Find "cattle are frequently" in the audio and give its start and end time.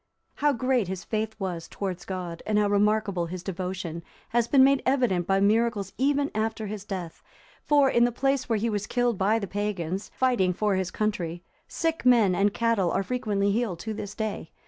12.51-13.51